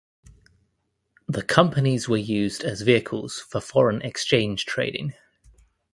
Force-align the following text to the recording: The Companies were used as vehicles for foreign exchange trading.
The 1.27 1.43
Companies 1.43 2.09
were 2.09 2.17
used 2.17 2.63
as 2.63 2.81
vehicles 2.81 3.37
for 3.37 3.61
foreign 3.61 4.01
exchange 4.01 4.65
trading. 4.65 5.13